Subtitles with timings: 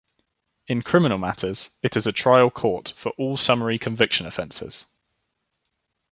[0.67, 4.87] In criminal matters, it is a trial court for all summary conviction offences.